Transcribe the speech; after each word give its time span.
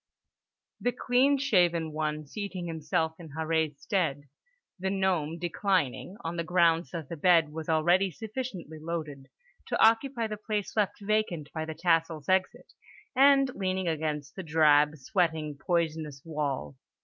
the 0.79 0.91
clean 0.91 1.37
shaven 1.37 1.91
one 1.91 2.25
seating 2.25 2.65
himself 2.65 3.13
in 3.19 3.29
Harree's 3.37 3.79
stead, 3.79 4.23
the 4.79 4.89
gnome 4.89 5.37
declining 5.37 6.17
(on 6.23 6.37
the 6.37 6.43
grounds 6.43 6.89
that 6.89 7.07
the 7.07 7.15
bed 7.15 7.49
was 7.51 7.69
already 7.69 8.09
sufficiently 8.09 8.79
loaded) 8.79 9.27
to 9.67 9.79
occupy 9.79 10.25
the 10.25 10.37
place 10.37 10.75
left 10.75 10.99
vacant 11.01 11.51
by 11.53 11.65
the 11.65 11.75
tassel's 11.75 12.27
exit, 12.27 12.73
and 13.15 13.53
leaning 13.53 13.87
against 13.87 14.35
the 14.35 14.41
drab, 14.41 14.95
sweating, 14.97 15.55
poisonous 15.55 16.19
wall. 16.25 16.75